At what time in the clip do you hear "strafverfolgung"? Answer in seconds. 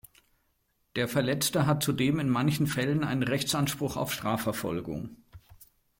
4.11-5.15